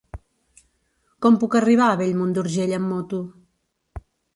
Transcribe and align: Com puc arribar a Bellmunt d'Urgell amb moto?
Com 1.27 1.37
puc 1.45 1.59
arribar 1.61 1.91
a 1.91 2.01
Bellmunt 2.03 2.35
d'Urgell 2.41 2.77
amb 2.83 2.95
moto? 2.97 3.25